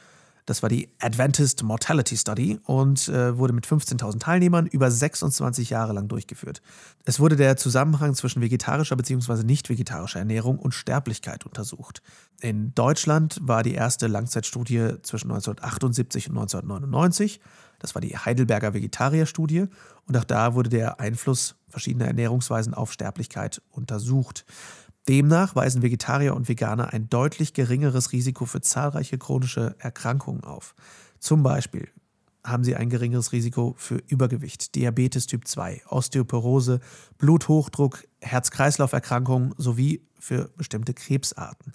das 0.45 0.61
war 0.61 0.69
die 0.69 0.89
Adventist 0.99 1.63
Mortality 1.63 2.17
Study 2.17 2.59
und 2.63 3.07
äh, 3.07 3.37
wurde 3.37 3.53
mit 3.53 3.65
15.000 3.65 4.19
Teilnehmern 4.19 4.67
über 4.67 4.91
26 4.91 5.69
Jahre 5.69 5.93
lang 5.93 6.07
durchgeführt. 6.07 6.61
Es 7.05 7.19
wurde 7.19 7.35
der 7.35 7.57
Zusammenhang 7.57 8.13
zwischen 8.15 8.41
vegetarischer 8.41 8.95
bzw. 8.95 9.43
nicht 9.43 9.69
vegetarischer 9.69 10.19
Ernährung 10.19 10.59
und 10.59 10.73
Sterblichkeit 10.73 11.45
untersucht. 11.45 12.01
In 12.41 12.73
Deutschland 12.75 13.39
war 13.41 13.63
die 13.63 13.73
erste 13.73 14.07
Langzeitstudie 14.07 14.95
zwischen 15.01 15.31
1978 15.31 16.29
und 16.29 16.37
1999. 16.37 17.39
Das 17.79 17.95
war 17.95 18.01
die 18.01 18.17
Heidelberger 18.17 18.73
Vegetarierstudie 18.73 19.65
und 20.05 20.17
auch 20.17 20.23
da 20.23 20.55
wurde 20.55 20.69
der 20.69 20.99
Einfluss 20.99 21.55
verschiedener 21.69 22.05
Ernährungsweisen 22.07 22.73
auf 22.73 22.93
Sterblichkeit 22.93 23.61
untersucht. 23.71 24.45
Demnach 25.09 25.55
weisen 25.55 25.81
Vegetarier 25.81 26.33
und 26.33 26.47
Veganer 26.47 26.93
ein 26.93 27.09
deutlich 27.09 27.53
geringeres 27.53 28.13
Risiko 28.13 28.45
für 28.45 28.61
zahlreiche 28.61 29.17
chronische 29.17 29.75
Erkrankungen 29.79 30.43
auf. 30.43 30.75
Zum 31.19 31.43
Beispiel 31.43 31.89
haben 32.45 32.63
sie 32.63 32.75
ein 32.75 32.89
geringeres 32.89 33.31
Risiko 33.31 33.73
für 33.77 33.95
Übergewicht, 34.07 34.75
Diabetes 34.75 35.27
Typ 35.27 35.47
2, 35.47 35.83
Osteoporose, 35.87 36.79
Bluthochdruck, 37.17 38.05
Herz-Kreislauf-Erkrankungen 38.21 39.53
sowie 39.57 40.05
für 40.19 40.49
bestimmte 40.55 40.93
Krebsarten. 40.93 41.73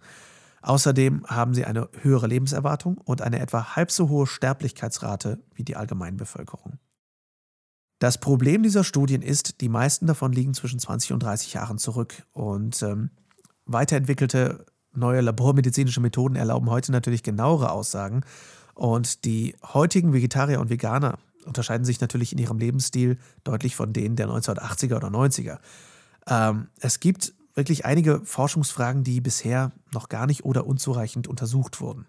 Außerdem 0.63 1.25
haben 1.27 1.55
sie 1.55 1.65
eine 1.65 1.89
höhere 2.01 2.27
Lebenserwartung 2.27 2.99
und 2.99 3.23
eine 3.23 3.41
etwa 3.41 3.77
halb 3.77 3.91
so 3.91 4.09
hohe 4.09 4.27
Sterblichkeitsrate 4.27 5.39
wie 5.55 5.65
die 5.65 5.77
Allgemeinbevölkerung. 5.77 6.78
Das 7.99 8.19
Problem 8.19 8.63
dieser 8.63 8.85
Studien 8.85 9.23
ist, 9.23 9.61
die 9.61 9.69
meisten 9.69 10.07
davon 10.07 10.33
liegen 10.33 10.55
zwischen 10.55 10.79
20 10.79 11.13
und 11.13 11.23
30 11.23 11.55
Jahren 11.55 11.79
zurück. 11.79 12.23
Und 12.33 12.83
ähm, 12.83 13.11
weiterentwickelte 13.67 14.67
neue 14.93 15.21
labormedizinische 15.21 16.01
Methoden 16.01 16.37
erlauben 16.37 16.71
heute 16.71 16.93
natürlich 16.93 17.23
genauere 17.23 17.73
Aussagen. 17.73 18.23
Und 18.75 19.25
die 19.25 19.57
heutigen 19.65 20.13
Vegetarier 20.13 20.61
und 20.61 20.71
Veganer 20.71 21.19
unterscheiden 21.45 21.85
sich 21.85 22.01
natürlich 22.01 22.33
in 22.33 22.39
ihrem 22.39 22.59
Lebensstil 22.59 23.19
deutlich 23.43 23.75
von 23.75 23.93
denen 23.93 24.15
der 24.15 24.29
1980er 24.29 24.97
oder 24.97 25.09
90er. 25.09 25.59
Ähm, 26.29 26.69
es 26.79 27.01
gibt 27.01 27.33
wirklich 27.55 27.85
einige 27.85 28.21
Forschungsfragen, 28.25 29.03
die 29.03 29.21
bisher 29.21 29.73
noch 29.93 30.09
gar 30.09 30.27
nicht 30.27 30.45
oder 30.45 30.67
unzureichend 30.67 31.27
untersucht 31.27 31.81
wurden. 31.81 32.07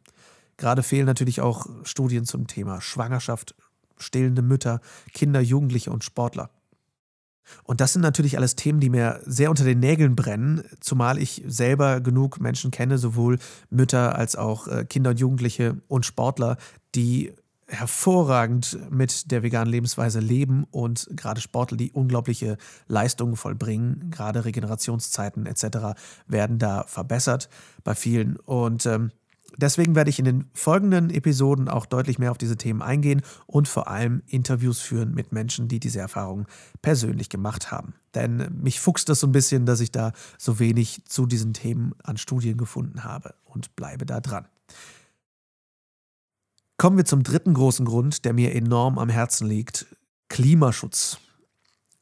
Gerade 0.58 0.84
fehlen 0.84 1.06
natürlich 1.06 1.42
auch 1.42 1.66
Studien 1.84 2.26
zum 2.26 2.46
Thema 2.46 2.82
Schwangerschaft, 2.82 3.56
stillende 4.00 4.42
Mütter, 4.42 4.82
Kinder, 5.14 5.42
Jugendliche 5.42 5.92
und 5.92 6.04
Sportler. 6.04 6.50
Und 7.64 7.82
das 7.82 7.94
sind 7.94 8.02
natürlich 8.02 8.38
alles 8.38 8.56
Themen, 8.56 8.80
die 8.80 8.90
mir 8.90 9.22
sehr 9.26 9.50
unter 9.50 9.64
den 9.64 9.80
Nägeln 9.80 10.16
brennen, 10.16 10.64
zumal 10.80 11.18
ich 11.18 11.44
selber 11.48 12.00
genug 12.00 12.40
Menschen 12.40 12.72
kenne, 12.72 12.98
sowohl 12.98 13.40
Mütter 13.70 14.16
als 14.16 14.36
auch 14.36 14.68
äh, 14.68 14.86
Kinder 14.86 15.12
und 15.12 15.20
Jugendliche 15.20 15.78
und 15.88 16.06
Sportler, 16.06 16.58
die 16.96 17.34
hervorragend 17.70 18.80
mit 18.90 19.32
der 19.32 19.44
veganen 19.44 19.72
Lebensweise 19.72 20.20
leben 20.20 20.66
und 20.72 21.08
gerade 21.12 21.40
Sportler, 21.40 21.78
die 21.78 21.92
unglaubliche 21.92 22.58
Leistungen 22.88 23.36
vollbringen, 23.36 24.10
gerade 24.10 24.44
Regenerationszeiten 24.44 25.46
etc. 25.46 26.00
werden 26.28 26.58
da 26.58 26.86
verbessert 26.88 27.48
bei 27.84 27.94
vielen. 27.94 28.38
Und 28.38 28.86
ähm, 28.88 29.12
Deswegen 29.58 29.96
werde 29.96 30.10
ich 30.10 30.20
in 30.20 30.26
den 30.26 30.50
folgenden 30.54 31.10
Episoden 31.10 31.68
auch 31.68 31.86
deutlich 31.86 32.20
mehr 32.20 32.32
auf 32.32 32.38
diese 32.38 32.58
Themen 32.58 32.82
eingehen 32.82 33.22
und 33.48 33.68
vor 33.68 33.88
allem 33.88 34.22
Interviews 34.28 34.80
führen 34.80 35.14
mit 35.14 35.32
Menschen, 35.32 35.68
die 35.68 35.80
diese 35.80 36.00
Erfahrungen 36.00 36.46
persönlich 36.82 37.30
gemacht 37.30 37.72
haben. 37.72 37.94
Denn 38.16 38.50
mich 38.62 38.80
fuchst 38.80 39.10
das 39.10 39.20
so 39.20 39.28
ein 39.28 39.32
bisschen, 39.32 39.66
dass 39.66 39.80
ich 39.80 39.92
da 39.92 40.14
so 40.38 40.60
wenig 40.60 41.04
zu 41.06 41.26
diesen 41.26 41.54
Themen 41.54 41.94
an 42.04 42.18
Studien 42.18 42.58
gefunden 42.58 43.04
habe 43.04 43.36
und 43.44 43.76
bleibe 43.76 44.06
da 44.06 44.20
dran. 44.20 44.48
Kommen 46.78 46.96
wir 46.96 47.06
zum 47.06 47.24
dritten 47.24 47.54
großen 47.54 47.86
Grund, 47.86 48.24
der 48.24 48.32
mir 48.32 48.56
enorm 48.56 48.98
am 48.98 49.10
Herzen 49.10 49.48
liegt. 49.48 49.86
Klimaschutz. 50.30 51.18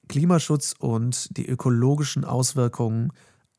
Klimaschutz 0.07 0.75
und 0.77 1.35
die 1.35 1.47
ökologischen 1.47 2.23
Auswirkungen 2.23 3.11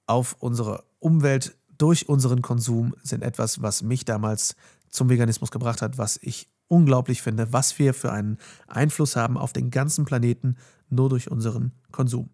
auf 0.06 0.36
unsere 0.38 0.84
Umwelt 1.00 1.57
durch 1.78 2.08
unseren 2.08 2.42
Konsum 2.42 2.94
sind 3.02 3.22
etwas, 3.22 3.62
was 3.62 3.82
mich 3.82 4.04
damals 4.04 4.56
zum 4.90 5.08
Veganismus 5.08 5.50
gebracht 5.50 5.82
hat, 5.82 5.98
was 5.98 6.18
ich 6.20 6.48
unglaublich 6.66 7.22
finde, 7.22 7.52
was 7.52 7.78
wir 7.78 7.94
für 7.94 8.12
einen 8.12 8.38
Einfluss 8.66 9.16
haben 9.16 9.38
auf 9.38 9.52
den 9.52 9.70
ganzen 9.70 10.04
Planeten 10.04 10.56
nur 10.90 11.08
durch 11.08 11.30
unseren 11.30 11.72
Konsum. 11.90 12.30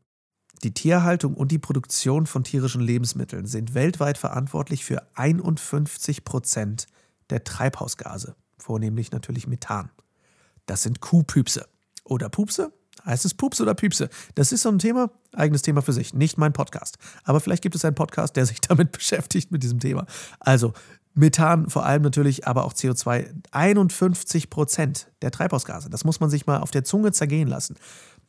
Die 0.63 0.73
Tierhaltung 0.73 1.35
und 1.35 1.53
die 1.53 1.59
Produktion 1.59 2.27
von 2.27 2.43
tierischen 2.43 2.81
Lebensmitteln 2.81 3.47
sind 3.47 3.75
weltweit 3.75 4.19
verantwortlich 4.19 4.85
für 4.85 5.03
51 5.15 6.25
Prozent 6.25 6.87
der 7.31 7.45
Treibhausgase, 7.45 8.35
vornehmlich 8.57 9.13
natürlich 9.13 9.47
Methan. 9.47 9.91
Das 10.67 10.83
sind 10.83 11.01
Kuhpüpse. 11.01 11.67
Oder 12.05 12.29
Pupse? 12.29 12.73
Heißt 13.05 13.25
es 13.25 13.35
Pups 13.35 13.61
oder 13.61 13.75
Püpse? 13.75 14.09
Das 14.35 14.53
ist 14.53 14.63
so 14.63 14.71
ein 14.71 14.79
Thema, 14.79 15.11
eigenes 15.35 15.63
Thema 15.63 15.83
für 15.83 15.93
sich, 15.93 16.15
nicht 16.15 16.39
mein 16.39 16.53
Podcast. 16.53 16.99
Aber 17.25 17.41
vielleicht 17.41 17.63
gibt 17.63 17.75
es 17.75 17.85
einen 17.85 17.95
Podcast, 17.95 18.37
der 18.37 18.47
sich 18.47 18.61
damit 18.69 18.93
beschäftigt, 18.93 19.51
mit 19.51 19.63
diesem 19.63 19.81
Thema. 19.81 20.07
Also 20.41 20.73
Methan 21.15 21.71
vor 21.71 21.87
allem 21.87 22.03
natürlich, 22.03 22.47
aber 22.47 22.65
auch 22.65 22.75
CO2. 22.75 23.27
51 23.53 24.51
Prozent 24.51 25.09
der 25.23 25.31
Treibhausgase. 25.31 25.89
Das 25.89 26.05
muss 26.05 26.21
man 26.21 26.29
sich 26.29 26.47
mal 26.47 26.59
auf 26.59 26.73
der 26.73 26.85
Zunge 26.85 27.13
zergehen 27.13 27.49
lassen. 27.49 27.77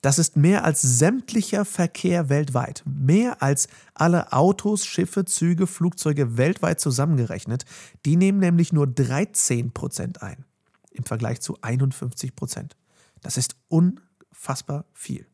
Das 0.01 0.19
ist 0.19 0.37
mehr 0.37 0.63
als 0.63 0.81
sämtlicher 0.81 1.65
Verkehr 1.65 2.29
weltweit. 2.29 2.83
Mehr 2.85 3.41
als 3.41 3.67
alle 3.95 4.33
Autos, 4.33 4.85
Schiffe, 4.85 5.25
Züge, 5.25 5.65
Flugzeuge 5.65 6.37
weltweit 6.37 6.79
zusammengerechnet. 6.79 7.65
Die 8.05 8.15
nehmen 8.15 8.39
nämlich 8.39 8.71
nur 8.71 8.85
13 8.85 9.73
Prozent 9.73 10.21
ein. 10.21 10.45
Im 10.91 11.05
Vergleich 11.05 11.41
zu 11.41 11.57
51 11.61 12.35
Prozent. 12.35 12.75
Das 13.21 13.37
ist 13.37 13.55
unfassbar 13.67 14.85
viel. 14.93 15.25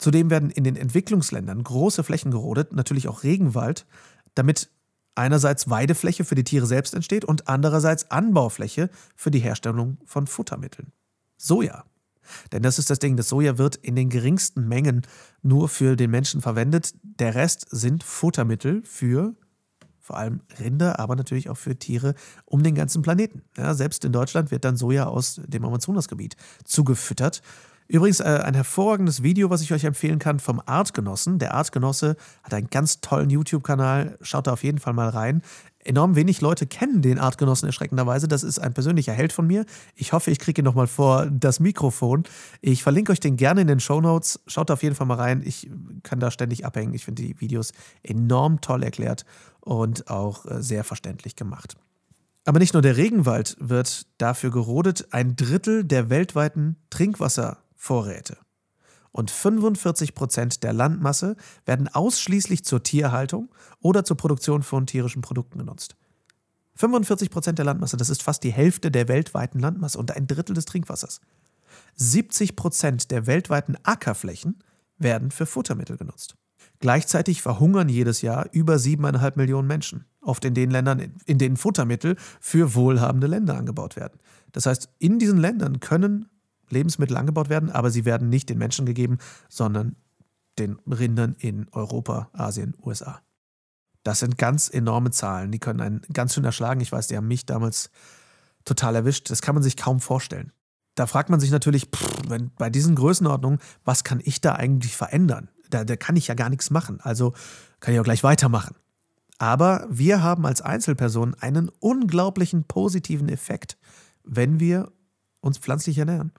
Zudem 0.00 0.30
werden 0.30 0.50
in 0.50 0.64
den 0.64 0.76
Entwicklungsländern 0.76 1.62
große 1.62 2.02
Flächen 2.02 2.30
gerodet, 2.30 2.72
natürlich 2.72 3.06
auch 3.06 3.22
Regenwald, 3.22 3.86
damit 4.34 4.70
einerseits 5.14 5.68
Weidefläche 5.68 6.24
für 6.24 6.34
die 6.34 6.44
Tiere 6.44 6.64
selbst 6.64 6.94
entsteht 6.94 7.26
und 7.26 7.48
andererseits 7.48 8.10
Anbaufläche 8.10 8.88
für 9.14 9.30
die 9.30 9.40
Herstellung 9.40 9.98
von 10.06 10.26
Futtermitteln. 10.26 10.92
Soja. 11.36 11.84
Denn 12.50 12.62
das 12.62 12.78
ist 12.78 12.88
das 12.88 12.98
Ding, 12.98 13.18
das 13.18 13.28
Soja 13.28 13.58
wird 13.58 13.76
in 13.76 13.94
den 13.94 14.08
geringsten 14.08 14.66
Mengen 14.66 15.02
nur 15.42 15.68
für 15.68 15.96
den 15.96 16.10
Menschen 16.10 16.40
verwendet. 16.40 16.94
Der 17.02 17.34
Rest 17.34 17.66
sind 17.70 18.02
Futtermittel 18.02 18.82
für 18.84 19.34
vor 20.00 20.16
allem 20.16 20.40
Rinder, 20.58 20.98
aber 20.98 21.14
natürlich 21.14 21.50
auch 21.50 21.58
für 21.58 21.78
Tiere 21.78 22.14
um 22.46 22.62
den 22.62 22.74
ganzen 22.74 23.02
Planeten. 23.02 23.42
Ja, 23.58 23.74
selbst 23.74 24.04
in 24.04 24.12
Deutschland 24.12 24.50
wird 24.50 24.64
dann 24.64 24.76
Soja 24.76 25.04
aus 25.06 25.42
dem 25.46 25.64
Amazonasgebiet 25.64 26.36
zugefüttert. 26.64 27.42
Übrigens 27.90 28.20
äh, 28.20 28.40
ein 28.44 28.54
hervorragendes 28.54 29.24
Video, 29.24 29.50
was 29.50 29.62
ich 29.62 29.72
euch 29.72 29.82
empfehlen 29.82 30.20
kann 30.20 30.38
vom 30.38 30.62
Artgenossen. 30.64 31.40
Der 31.40 31.54
Artgenosse 31.54 32.14
hat 32.44 32.54
einen 32.54 32.70
ganz 32.70 33.00
tollen 33.00 33.30
YouTube-Kanal. 33.30 34.16
Schaut 34.20 34.46
da 34.46 34.52
auf 34.52 34.62
jeden 34.62 34.78
Fall 34.78 34.92
mal 34.92 35.08
rein. 35.08 35.42
Enorm 35.80 36.14
wenig 36.14 36.40
Leute 36.40 36.68
kennen 36.68 37.02
den 37.02 37.18
Artgenossen 37.18 37.66
erschreckenderweise. 37.66 38.28
Das 38.28 38.44
ist 38.44 38.60
ein 38.60 38.74
persönlicher 38.74 39.12
Held 39.12 39.32
von 39.32 39.44
mir. 39.44 39.66
Ich 39.96 40.12
hoffe, 40.12 40.30
ich 40.30 40.38
kriege 40.38 40.62
ihn 40.62 40.64
nochmal 40.64 40.86
vor 40.86 41.26
das 41.26 41.58
Mikrofon. 41.58 42.22
Ich 42.60 42.84
verlinke 42.84 43.10
euch 43.10 43.18
den 43.18 43.36
gerne 43.36 43.62
in 43.62 43.66
den 43.66 43.80
Show 43.80 44.00
Notes. 44.00 44.38
Schaut 44.46 44.70
da 44.70 44.74
auf 44.74 44.84
jeden 44.84 44.94
Fall 44.94 45.08
mal 45.08 45.14
rein. 45.14 45.42
Ich 45.44 45.68
kann 46.04 46.20
da 46.20 46.30
ständig 46.30 46.64
abhängen. 46.64 46.94
Ich 46.94 47.04
finde 47.04 47.22
die 47.24 47.40
Videos 47.40 47.72
enorm 48.04 48.60
toll 48.60 48.84
erklärt 48.84 49.24
und 49.58 50.08
auch 50.08 50.46
äh, 50.46 50.62
sehr 50.62 50.84
verständlich 50.84 51.34
gemacht. 51.34 51.76
Aber 52.44 52.60
nicht 52.60 52.72
nur 52.72 52.82
der 52.82 52.96
Regenwald 52.96 53.56
wird 53.58 54.06
dafür 54.18 54.52
gerodet, 54.52 55.08
ein 55.10 55.34
Drittel 55.34 55.82
der 55.82 56.08
weltweiten 56.08 56.76
Trinkwasservorräte 57.80 58.36
und 59.12 59.30
45 59.30 60.14
Prozent 60.14 60.62
der 60.62 60.72
Landmasse 60.72 61.34
werden 61.66 61.88
ausschließlich 61.88 62.64
zur 62.64 62.82
Tierhaltung 62.82 63.52
oder 63.80 64.04
zur 64.04 64.16
Produktion 64.16 64.62
von 64.62 64.86
tierischen 64.86 65.20
Produkten 65.20 65.58
genutzt. 65.58 65.96
45 66.76 67.30
Prozent 67.30 67.58
der 67.58 67.64
Landmasse, 67.64 67.96
das 67.96 68.08
ist 68.08 68.22
fast 68.22 68.44
die 68.44 68.52
Hälfte 68.52 68.92
der 68.92 69.08
weltweiten 69.08 69.58
Landmasse 69.58 69.98
und 69.98 70.12
ein 70.12 70.28
Drittel 70.28 70.54
des 70.54 70.64
Trinkwassers. 70.64 71.20
70 71.96 72.54
Prozent 72.54 73.10
der 73.10 73.26
weltweiten 73.26 73.76
Ackerflächen 73.82 74.62
werden 74.96 75.32
für 75.32 75.46
Futtermittel 75.46 75.96
genutzt. 75.96 76.36
Gleichzeitig 76.78 77.42
verhungern 77.42 77.88
jedes 77.88 78.22
Jahr 78.22 78.46
über 78.52 78.78
siebeneinhalb 78.78 79.36
Millionen 79.36 79.66
Menschen, 79.66 80.04
oft 80.22 80.44
in 80.44 80.54
den 80.54 80.70
Ländern, 80.70 81.14
in 81.26 81.38
denen 81.38 81.56
Futtermittel 81.56 82.16
für 82.40 82.74
wohlhabende 82.74 83.26
Länder 83.26 83.56
angebaut 83.56 83.96
werden. 83.96 84.20
Das 84.52 84.66
heißt, 84.66 84.88
in 84.98 85.18
diesen 85.18 85.38
Ländern 85.38 85.80
können 85.80 86.29
Lebensmittel 86.72 87.16
angebaut 87.16 87.48
werden, 87.48 87.70
aber 87.70 87.90
sie 87.90 88.04
werden 88.04 88.28
nicht 88.28 88.48
den 88.48 88.58
Menschen 88.58 88.86
gegeben, 88.86 89.18
sondern 89.48 89.96
den 90.58 90.78
Rindern 90.86 91.36
in 91.38 91.68
Europa, 91.72 92.28
Asien, 92.32 92.74
USA. 92.84 93.20
Das 94.02 94.20
sind 94.20 94.38
ganz 94.38 94.68
enorme 94.68 95.10
Zahlen, 95.10 95.52
die 95.52 95.58
können 95.58 95.80
einen 95.80 96.02
ganz 96.12 96.34
schön 96.34 96.44
erschlagen. 96.44 96.80
Ich 96.80 96.92
weiß, 96.92 97.08
die 97.08 97.16
haben 97.16 97.28
mich 97.28 97.46
damals 97.46 97.90
total 98.64 98.94
erwischt. 98.94 99.30
Das 99.30 99.42
kann 99.42 99.54
man 99.54 99.62
sich 99.62 99.76
kaum 99.76 100.00
vorstellen. 100.00 100.52
Da 100.94 101.06
fragt 101.06 101.30
man 101.30 101.40
sich 101.40 101.50
natürlich, 101.50 101.88
pff, 101.94 102.28
wenn, 102.28 102.50
bei 102.56 102.70
diesen 102.70 102.94
Größenordnungen, 102.94 103.58
was 103.84 104.04
kann 104.04 104.20
ich 104.22 104.40
da 104.40 104.54
eigentlich 104.54 104.96
verändern? 104.96 105.48
da, 105.70 105.84
da 105.84 105.96
kann 105.96 106.16
ich 106.16 106.26
ja 106.26 106.34
gar 106.34 106.50
nichts 106.50 106.70
machen. 106.70 107.00
Also 107.00 107.32
kann 107.78 107.94
ich 107.94 108.00
auch 108.00 108.04
gleich 108.04 108.22
weitermachen. 108.22 108.76
Aber 109.38 109.86
wir 109.88 110.22
haben 110.22 110.44
als 110.44 110.60
Einzelpersonen 110.60 111.34
einen 111.34 111.70
unglaublichen 111.78 112.64
positiven 112.64 113.28
Effekt, 113.28 113.78
wenn 114.22 114.60
wir 114.60 114.92
uns 115.40 115.56
pflanzlich 115.56 115.96
ernähren. 115.96 116.32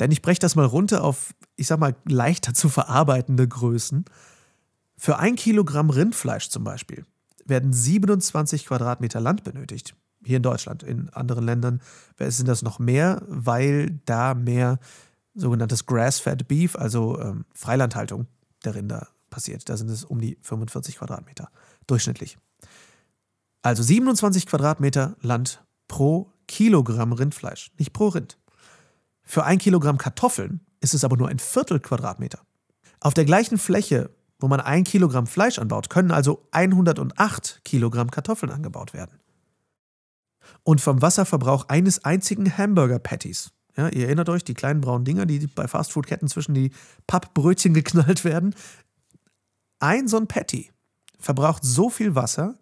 Denn 0.00 0.10
ich 0.10 0.22
breche 0.22 0.40
das 0.40 0.56
mal 0.56 0.64
runter 0.64 1.04
auf, 1.04 1.34
ich 1.56 1.66
sag 1.66 1.78
mal, 1.78 1.94
leichter 2.06 2.54
zu 2.54 2.68
verarbeitende 2.68 3.46
Größen. 3.46 4.04
Für 4.96 5.18
ein 5.18 5.36
Kilogramm 5.36 5.90
Rindfleisch 5.90 6.48
zum 6.48 6.64
Beispiel 6.64 7.06
werden 7.44 7.72
27 7.72 8.66
Quadratmeter 8.66 9.20
Land 9.20 9.44
benötigt. 9.44 9.94
Hier 10.24 10.36
in 10.36 10.42
Deutschland. 10.42 10.82
In 10.82 11.08
anderen 11.10 11.44
Ländern 11.44 11.80
sind 12.18 12.48
das 12.48 12.62
noch 12.62 12.78
mehr, 12.78 13.22
weil 13.26 14.00
da 14.04 14.34
mehr 14.34 14.78
sogenanntes 15.34 15.86
Grass-Fed 15.86 16.46
Beef, 16.48 16.76
also 16.76 17.18
ähm, 17.18 17.46
Freilandhaltung, 17.54 18.26
der 18.64 18.74
Rinder 18.74 19.08
passiert. 19.30 19.68
Da 19.68 19.76
sind 19.76 19.88
es 19.88 20.04
um 20.04 20.20
die 20.20 20.36
45 20.42 20.98
Quadratmeter 20.98 21.50
durchschnittlich. 21.86 22.36
Also 23.62 23.82
27 23.82 24.46
Quadratmeter 24.46 25.16
Land 25.20 25.64
pro 25.88 26.30
Kilogramm 26.46 27.12
Rindfleisch, 27.12 27.70
nicht 27.78 27.92
pro 27.92 28.08
Rind. 28.08 28.38
Für 29.30 29.44
ein 29.44 29.58
Kilogramm 29.58 29.96
Kartoffeln 29.96 30.58
ist 30.80 30.92
es 30.92 31.04
aber 31.04 31.16
nur 31.16 31.28
ein 31.28 31.38
Viertel 31.38 31.78
Quadratmeter. 31.78 32.40
Auf 32.98 33.14
der 33.14 33.24
gleichen 33.24 33.58
Fläche, 33.58 34.10
wo 34.40 34.48
man 34.48 34.58
ein 34.58 34.82
Kilogramm 34.82 35.28
Fleisch 35.28 35.60
anbaut, 35.60 35.88
können 35.88 36.10
also 36.10 36.48
108 36.50 37.60
Kilogramm 37.64 38.10
Kartoffeln 38.10 38.50
angebaut 38.50 38.92
werden. 38.92 39.20
Und 40.64 40.80
vom 40.80 41.00
Wasserverbrauch 41.00 41.68
eines 41.68 42.04
einzigen 42.04 42.58
Hamburger-Patties 42.58 43.52
ja, 43.76 43.86
ihr 43.90 44.06
erinnert 44.06 44.28
euch, 44.28 44.42
die 44.42 44.54
kleinen 44.54 44.80
braunen 44.80 45.04
Dinger, 45.04 45.26
die 45.26 45.46
bei 45.46 45.68
Fastfood-Ketten 45.68 46.26
zwischen 46.26 46.54
die 46.54 46.72
Pappbrötchen 47.06 47.72
geknallt 47.72 48.24
werden. 48.24 48.56
Ein 49.78 50.08
so 50.08 50.16
ein 50.16 50.26
Patty 50.26 50.72
verbraucht 51.20 51.62
so 51.62 51.88
viel 51.88 52.16
Wasser 52.16 52.58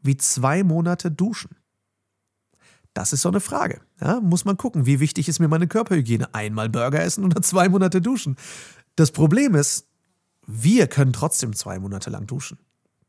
wie 0.00 0.16
zwei 0.16 0.64
Monate 0.64 1.10
Duschen. 1.10 1.57
Das 2.98 3.12
ist 3.12 3.22
so 3.22 3.28
eine 3.28 3.38
Frage. 3.38 3.80
Ja, 4.00 4.18
muss 4.18 4.44
man 4.44 4.56
gucken, 4.56 4.84
wie 4.84 4.98
wichtig 4.98 5.28
ist 5.28 5.38
mir 5.38 5.46
meine 5.46 5.68
Körperhygiene? 5.68 6.34
Einmal 6.34 6.68
Burger 6.68 7.00
essen 7.00 7.24
oder 7.24 7.40
zwei 7.42 7.68
Monate 7.68 8.00
duschen? 8.00 8.34
Das 8.96 9.12
Problem 9.12 9.54
ist, 9.54 9.86
wir 10.48 10.88
können 10.88 11.12
trotzdem 11.12 11.54
zwei 11.54 11.78
Monate 11.78 12.10
lang 12.10 12.26
duschen. 12.26 12.58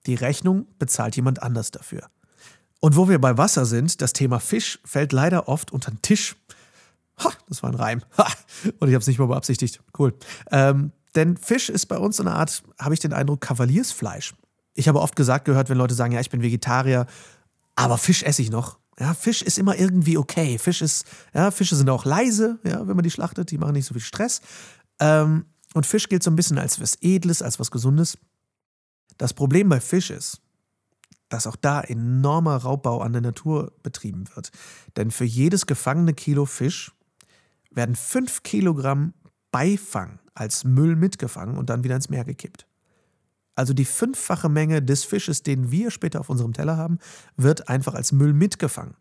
Die 0.05 0.13
Rechnung 0.13 0.67
bezahlt 0.77 1.15
jemand 1.15 1.41
anders 1.41 1.71
dafür. 1.71 2.03
Und 2.79 2.97
wo 2.97 3.09
wir 3.09 3.19
bei 3.19 3.39
Wasser 3.39 3.65
sind, 3.65 3.99
das 3.99 4.13
Thema 4.13 4.39
Fisch 4.39 4.79
fällt 4.85 5.11
leider 5.11 5.47
oft 5.47 5.71
unter 5.71 5.89
den 5.89 6.03
Tisch 6.03 6.35
Ha, 7.23 7.31
das 7.47 7.63
war 7.63 7.71
ein 7.71 7.75
Reim. 7.75 8.01
Ha, 8.17 8.27
und 8.79 8.89
ich 8.89 8.93
habe 8.93 9.01
es 9.01 9.07
nicht 9.07 9.19
mal 9.19 9.25
beabsichtigt. 9.25 9.81
Cool. 9.97 10.13
Ähm, 10.51 10.91
denn 11.15 11.35
Fisch 11.35 11.69
ist 11.69 11.87
bei 11.87 11.97
uns 11.97 12.17
so 12.17 12.23
eine 12.23 12.33
Art, 12.33 12.61
habe 12.79 12.93
ich 12.93 12.99
den 12.99 13.11
Eindruck, 13.11 13.41
Kavaliersfleisch. 13.41 14.35
Ich 14.75 14.87
habe 14.87 15.01
oft 15.01 15.15
gesagt 15.15 15.45
gehört, 15.45 15.67
wenn 15.69 15.77
Leute 15.77 15.95
sagen, 15.95 16.13
ja, 16.13 16.21
ich 16.21 16.29
bin 16.29 16.43
Vegetarier, 16.43 17.07
aber 17.75 17.97
Fisch 17.97 18.21
esse 18.21 18.43
ich 18.43 18.51
noch. 18.51 18.77
Ja, 18.99 19.13
Fisch 19.13 19.41
ist 19.41 19.57
immer 19.57 19.77
irgendwie 19.77 20.17
okay. 20.17 20.57
Fisch 20.57 20.81
ist, 20.81 21.05
ja, 21.33 21.51
Fische 21.51 21.75
sind 21.75 21.89
auch 21.89 22.03
leise, 22.03 22.59
ja, 22.65 22.85
wenn 22.85 22.95
man 22.95 23.03
die 23.03 23.11
schlachtet, 23.11 23.49
die 23.49 23.57
machen 23.57 23.73
nicht 23.73 23.85
so 23.85 23.93
viel 23.93 24.01
Stress. 24.01 24.41
Ähm, 24.99 25.45
und 25.73 25.85
Fisch 25.85 26.09
gilt 26.09 26.23
so 26.23 26.31
ein 26.31 26.35
bisschen 26.35 26.57
als 26.57 26.81
was 26.81 26.97
Edles, 27.01 27.41
als 27.41 27.59
was 27.59 27.71
Gesundes. 27.71 28.17
Das 29.17 29.33
Problem 29.33 29.69
bei 29.69 29.79
Fisch 29.79 30.09
ist, 30.09 30.41
dass 31.29 31.47
auch 31.47 31.55
da 31.55 31.81
enormer 31.81 32.57
Raubbau 32.57 33.01
an 33.01 33.13
der 33.13 33.21
Natur 33.21 33.71
betrieben 33.83 34.25
wird. 34.35 34.51
Denn 34.97 35.11
für 35.11 35.25
jedes 35.25 35.65
gefangene 35.65 36.13
Kilo 36.13 36.45
Fisch 36.45 36.91
werden 37.71 37.95
fünf 37.95 38.43
Kilogramm 38.43 39.13
Beifang 39.51 40.19
als 40.33 40.63
Müll 40.63 40.95
mitgefangen 40.95 41.57
und 41.57 41.69
dann 41.69 41.83
wieder 41.83 41.95
ins 41.95 42.09
Meer 42.09 42.25
gekippt. 42.25 42.68
Also 43.59 43.73
die 43.73 43.83
fünffache 43.83 44.47
Menge 44.47 44.81
des 44.81 45.03
Fisches, 45.03 45.43
den 45.43 45.69
wir 45.69 45.91
später 45.91 46.21
auf 46.21 46.29
unserem 46.29 46.53
Teller 46.53 46.77
haben, 46.77 46.97
wird 47.35 47.67
einfach 47.67 47.93
als 47.93 48.13
Müll 48.13 48.31
mitgefangen. 48.31 48.95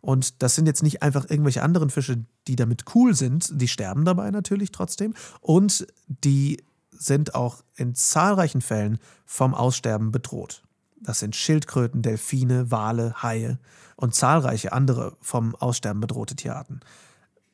Und 0.00 0.40
das 0.40 0.54
sind 0.54 0.66
jetzt 0.66 0.84
nicht 0.84 1.02
einfach 1.02 1.28
irgendwelche 1.28 1.64
anderen 1.64 1.90
Fische, 1.90 2.24
die 2.46 2.54
damit 2.54 2.84
cool 2.94 3.16
sind, 3.16 3.60
die 3.60 3.66
sterben 3.66 4.04
dabei 4.04 4.30
natürlich 4.30 4.70
trotzdem. 4.70 5.14
Und 5.40 5.84
die 6.06 6.62
sind 6.92 7.34
auch 7.34 7.64
in 7.74 7.96
zahlreichen 7.96 8.60
Fällen 8.60 9.00
vom 9.26 9.52
Aussterben 9.52 10.12
bedroht. 10.12 10.62
Das 11.00 11.18
sind 11.18 11.34
Schildkröten, 11.34 12.00
Delfine, 12.00 12.70
Wale, 12.70 13.20
Haie 13.20 13.58
und 13.96 14.14
zahlreiche 14.14 14.72
andere 14.72 15.16
vom 15.20 15.56
Aussterben 15.56 16.00
bedrohte 16.00 16.36
Tierarten. 16.36 16.78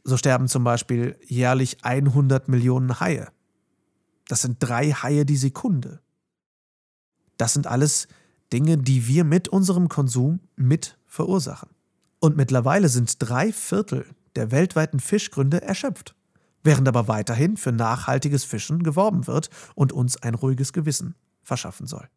So 0.03 0.19
sterben 0.19 0.49
zum 0.49 0.63
Beispiel 0.63 1.17
jährlich 1.25 1.87
100 1.87 2.49
Millionen 2.49 3.01
Haie. 3.01 3.29
Das 4.29 4.43
sind 4.43 4.59
drei 4.61 4.91
Haie 4.91 5.25
die 5.25 5.39
Sekunde. 5.39 6.01
Das 7.37 7.53
sind 7.53 7.67
alles 7.67 8.09
Dinge, 8.53 8.79
die 8.79 9.07
wir 9.07 9.25
mit 9.25 9.49
unserem 9.49 9.88
Konsum 9.88 10.41
mit 10.57 10.97
verursachen. 11.07 11.71
Und 12.21 12.37
mittlerweile 12.37 12.88
sind 12.88 13.17
drei 13.19 13.53
Viertel 13.53 14.07
der 14.37 14.50
weltweiten 14.50 15.00
Fischgründe 15.00 15.62
erschöpft, 15.62 16.14
während 16.62 16.88
aber 16.88 17.09
weiterhin 17.09 17.57
für 17.57 17.73
nachhaltiges 17.73 18.45
Fischen 18.45 18.83
geworben 18.83 19.26
wird 19.26 19.50
und 19.75 19.93
uns 19.93 20.23
ein 20.23 20.35
ruhiges 20.35 20.73
Gewissen 20.73 21.14
verschaffen 21.43 21.87
soll. 21.87 22.09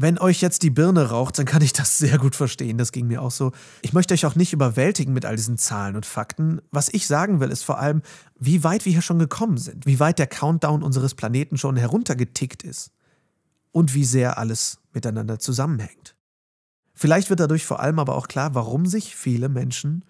Wenn 0.00 0.18
euch 0.18 0.40
jetzt 0.40 0.62
die 0.62 0.70
Birne 0.70 1.10
raucht, 1.10 1.38
dann 1.40 1.44
kann 1.44 1.60
ich 1.60 1.72
das 1.72 1.98
sehr 1.98 2.18
gut 2.18 2.36
verstehen. 2.36 2.78
Das 2.78 2.92
ging 2.92 3.08
mir 3.08 3.20
auch 3.20 3.32
so. 3.32 3.50
Ich 3.82 3.92
möchte 3.92 4.14
euch 4.14 4.26
auch 4.26 4.36
nicht 4.36 4.52
überwältigen 4.52 5.12
mit 5.12 5.26
all 5.26 5.34
diesen 5.34 5.58
Zahlen 5.58 5.96
und 5.96 6.06
Fakten. 6.06 6.60
Was 6.70 6.88
ich 6.88 7.08
sagen 7.08 7.40
will, 7.40 7.50
ist 7.50 7.64
vor 7.64 7.80
allem, 7.80 8.02
wie 8.38 8.62
weit 8.62 8.84
wir 8.84 8.92
hier 8.92 9.02
schon 9.02 9.18
gekommen 9.18 9.58
sind, 9.58 9.86
wie 9.86 9.98
weit 9.98 10.20
der 10.20 10.28
Countdown 10.28 10.84
unseres 10.84 11.14
Planeten 11.14 11.58
schon 11.58 11.76
heruntergetickt 11.76 12.62
ist 12.62 12.92
und 13.72 13.94
wie 13.94 14.04
sehr 14.04 14.38
alles 14.38 14.80
miteinander 14.92 15.38
zusammenhängt. 15.38 16.16
Vielleicht 16.94 17.30
wird 17.30 17.40
dadurch 17.40 17.64
vor 17.64 17.80
allem 17.80 17.98
aber 17.98 18.16
auch 18.16 18.28
klar, 18.28 18.54
warum 18.54 18.86
sich 18.86 19.14
viele 19.14 19.48
Menschen 19.48 20.04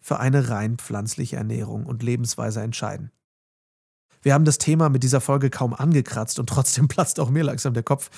für 0.00 0.20
eine 0.20 0.50
rein 0.50 0.76
pflanzliche 0.76 1.36
Ernährung 1.36 1.86
und 1.86 2.02
Lebensweise 2.02 2.60
entscheiden. 2.60 3.10
Wir 4.20 4.34
haben 4.34 4.44
das 4.44 4.58
Thema 4.58 4.88
mit 4.88 5.02
dieser 5.02 5.20
Folge 5.20 5.50
kaum 5.50 5.72
angekratzt 5.72 6.38
und 6.38 6.48
trotzdem 6.48 6.88
platzt 6.88 7.20
auch 7.20 7.30
mir 7.30 7.44
langsam 7.44 7.72
der 7.72 7.82
Kopf. 7.82 8.10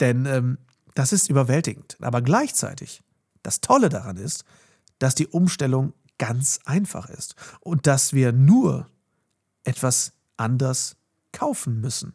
Denn 0.00 0.26
ähm, 0.26 0.58
das 0.94 1.12
ist 1.12 1.28
überwältigend. 1.28 1.96
Aber 2.00 2.22
gleichzeitig, 2.22 3.02
das 3.42 3.60
Tolle 3.60 3.88
daran 3.88 4.16
ist, 4.16 4.44
dass 4.98 5.14
die 5.14 5.26
Umstellung 5.26 5.92
ganz 6.18 6.60
einfach 6.64 7.08
ist 7.08 7.34
und 7.60 7.86
dass 7.86 8.12
wir 8.12 8.32
nur 8.32 8.88
etwas 9.64 10.12
anders 10.36 10.96
kaufen 11.32 11.80
müssen. 11.80 12.14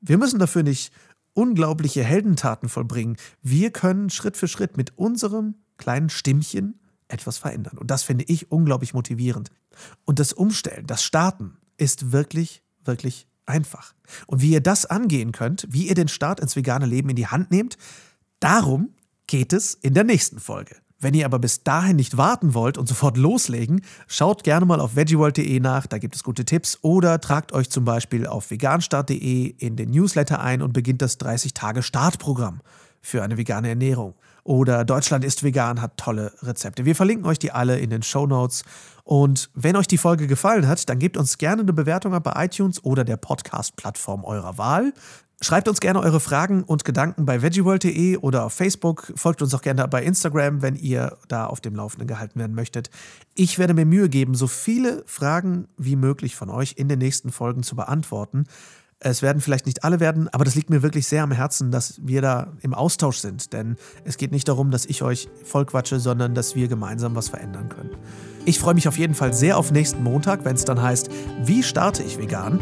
Wir 0.00 0.18
müssen 0.18 0.38
dafür 0.38 0.62
nicht 0.62 0.92
unglaubliche 1.34 2.04
Heldentaten 2.04 2.68
vollbringen. 2.68 3.16
Wir 3.42 3.70
können 3.70 4.10
Schritt 4.10 4.36
für 4.36 4.48
Schritt 4.48 4.76
mit 4.76 4.96
unserem 4.98 5.54
kleinen 5.76 6.10
Stimmchen 6.10 6.80
etwas 7.08 7.38
verändern. 7.38 7.78
Und 7.78 7.90
das 7.90 8.02
finde 8.02 8.24
ich 8.28 8.50
unglaublich 8.50 8.94
motivierend. 8.94 9.50
Und 10.04 10.18
das 10.18 10.32
Umstellen, 10.32 10.86
das 10.86 11.02
Starten 11.02 11.56
ist 11.76 12.12
wirklich, 12.12 12.62
wirklich 12.84 13.26
einfach. 13.46 13.94
Und 14.26 14.40
wie 14.42 14.52
ihr 14.52 14.60
das 14.60 14.86
angehen 14.86 15.32
könnt, 15.32 15.66
wie 15.70 15.88
ihr 15.88 15.94
den 15.94 16.08
Start 16.08 16.40
ins 16.40 16.56
vegane 16.56 16.86
Leben 16.86 17.10
in 17.10 17.16
die 17.16 17.26
Hand 17.26 17.50
nehmt, 17.50 17.76
darum 18.40 18.94
geht 19.26 19.52
es 19.52 19.74
in 19.74 19.94
der 19.94 20.04
nächsten 20.04 20.40
Folge. 20.40 20.76
Wenn 21.02 21.14
ihr 21.14 21.26
aber 21.26 21.40
bis 21.40 21.64
dahin 21.64 21.96
nicht 21.96 22.16
warten 22.16 22.54
wollt 22.54 22.78
und 22.78 22.88
sofort 22.88 23.16
loslegen, 23.16 23.82
schaut 24.06 24.44
gerne 24.44 24.64
mal 24.66 24.80
auf 24.80 24.94
veggieworld.de 24.94 25.58
nach, 25.58 25.88
da 25.88 25.98
gibt 25.98 26.14
es 26.14 26.22
gute 26.22 26.44
Tipps. 26.44 26.78
Oder 26.82 27.20
tragt 27.20 27.52
euch 27.52 27.68
zum 27.70 27.84
Beispiel 27.84 28.24
auf 28.26 28.52
veganstart.de 28.52 29.46
in 29.58 29.74
den 29.74 29.90
Newsletter 29.90 30.40
ein 30.40 30.62
und 30.62 30.72
beginnt 30.72 31.02
das 31.02 31.18
30-Tage-Startprogramm 31.18 32.60
für 33.00 33.24
eine 33.24 33.36
vegane 33.36 33.68
Ernährung. 33.68 34.14
Oder 34.44 34.84
Deutschland 34.84 35.24
ist 35.24 35.42
vegan 35.42 35.82
hat 35.82 35.96
tolle 35.96 36.32
Rezepte. 36.42 36.84
Wir 36.84 36.94
verlinken 36.94 37.26
euch 37.26 37.38
die 37.38 37.52
alle 37.52 37.78
in 37.78 37.90
den 37.90 38.02
Show 38.02 38.26
Notes. 38.26 38.64
Und 39.04 39.50
wenn 39.54 39.76
euch 39.76 39.88
die 39.88 39.98
Folge 39.98 40.28
gefallen 40.28 40.68
hat, 40.68 40.88
dann 40.88 41.00
gebt 41.00 41.16
uns 41.16 41.38
gerne 41.38 41.62
eine 41.62 41.72
Bewertung 41.72 42.14
ab 42.14 42.24
bei 42.24 42.44
iTunes 42.44 42.84
oder 42.84 43.04
der 43.04 43.16
Podcast-Plattform 43.16 44.24
eurer 44.24 44.56
Wahl. 44.58 44.92
Schreibt 45.42 45.66
uns 45.66 45.80
gerne 45.80 45.98
eure 45.98 46.20
Fragen 46.20 46.62
und 46.62 46.84
Gedanken 46.84 47.26
bei 47.26 47.42
veggieworld.de 47.42 48.16
oder 48.18 48.44
auf 48.44 48.52
Facebook. 48.52 49.12
Folgt 49.16 49.42
uns 49.42 49.52
auch 49.52 49.62
gerne 49.62 49.88
bei 49.88 50.04
Instagram, 50.04 50.62
wenn 50.62 50.76
ihr 50.76 51.16
da 51.26 51.46
auf 51.46 51.60
dem 51.60 51.74
Laufenden 51.74 52.06
gehalten 52.06 52.38
werden 52.38 52.54
möchtet. 52.54 52.90
Ich 53.34 53.58
werde 53.58 53.74
mir 53.74 53.84
Mühe 53.84 54.08
geben, 54.08 54.36
so 54.36 54.46
viele 54.46 55.02
Fragen 55.04 55.66
wie 55.76 55.96
möglich 55.96 56.36
von 56.36 56.48
euch 56.48 56.74
in 56.76 56.86
den 56.86 57.00
nächsten 57.00 57.32
Folgen 57.32 57.64
zu 57.64 57.74
beantworten. 57.74 58.44
Es 59.00 59.20
werden 59.20 59.42
vielleicht 59.42 59.66
nicht 59.66 59.82
alle 59.82 59.98
werden, 59.98 60.28
aber 60.28 60.44
das 60.44 60.54
liegt 60.54 60.70
mir 60.70 60.80
wirklich 60.80 61.08
sehr 61.08 61.24
am 61.24 61.32
Herzen, 61.32 61.72
dass 61.72 62.00
wir 62.06 62.22
da 62.22 62.52
im 62.60 62.72
Austausch 62.72 63.16
sind. 63.16 63.52
Denn 63.52 63.74
es 64.04 64.18
geht 64.18 64.30
nicht 64.30 64.46
darum, 64.46 64.70
dass 64.70 64.86
ich 64.86 65.02
euch 65.02 65.28
vollquatsche, 65.42 65.98
sondern 65.98 66.36
dass 66.36 66.54
wir 66.54 66.68
gemeinsam 66.68 67.16
was 67.16 67.30
verändern 67.30 67.68
können. 67.68 67.90
Ich 68.44 68.60
freue 68.60 68.74
mich 68.74 68.86
auf 68.86 68.96
jeden 68.96 69.16
Fall 69.16 69.32
sehr 69.32 69.58
auf 69.58 69.72
nächsten 69.72 70.04
Montag, 70.04 70.44
wenn 70.44 70.54
es 70.54 70.64
dann 70.64 70.80
heißt, 70.80 71.10
wie 71.42 71.64
starte 71.64 72.04
ich 72.04 72.18
vegan? 72.18 72.60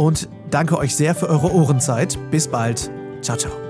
Und 0.00 0.30
danke 0.50 0.78
euch 0.78 0.96
sehr 0.96 1.14
für 1.14 1.28
eure 1.28 1.52
Ohrenzeit. 1.52 2.18
Bis 2.30 2.48
bald. 2.48 2.90
Ciao, 3.20 3.36
ciao. 3.36 3.69